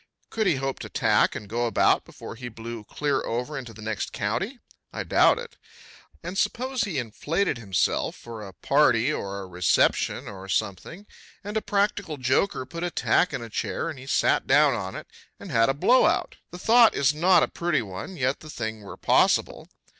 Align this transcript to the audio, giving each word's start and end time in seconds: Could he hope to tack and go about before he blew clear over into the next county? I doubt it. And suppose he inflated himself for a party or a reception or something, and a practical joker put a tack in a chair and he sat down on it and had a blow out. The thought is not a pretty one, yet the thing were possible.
Could 0.31 0.47
he 0.47 0.55
hope 0.55 0.79
to 0.79 0.89
tack 0.89 1.35
and 1.35 1.47
go 1.47 1.67
about 1.67 2.05
before 2.05 2.33
he 2.33 2.49
blew 2.49 2.83
clear 2.83 3.21
over 3.21 3.55
into 3.55 3.71
the 3.71 3.83
next 3.83 4.11
county? 4.11 4.57
I 4.91 5.03
doubt 5.03 5.37
it. 5.37 5.57
And 6.23 6.39
suppose 6.39 6.85
he 6.85 6.97
inflated 6.97 7.59
himself 7.59 8.15
for 8.15 8.41
a 8.41 8.51
party 8.55 9.13
or 9.13 9.37
a 9.41 9.45
reception 9.45 10.27
or 10.27 10.49
something, 10.49 11.05
and 11.43 11.55
a 11.55 11.61
practical 11.61 12.17
joker 12.17 12.65
put 12.65 12.81
a 12.83 12.89
tack 12.89 13.31
in 13.31 13.43
a 13.43 13.47
chair 13.49 13.89
and 13.91 13.99
he 13.99 14.07
sat 14.07 14.47
down 14.47 14.73
on 14.73 14.95
it 14.95 15.05
and 15.39 15.51
had 15.51 15.69
a 15.69 15.73
blow 15.75 16.07
out. 16.07 16.37
The 16.49 16.57
thought 16.57 16.95
is 16.95 17.13
not 17.13 17.43
a 17.43 17.47
pretty 17.47 17.83
one, 17.83 18.17
yet 18.17 18.39
the 18.39 18.49
thing 18.49 18.81
were 18.81 18.97
possible. 18.97 19.69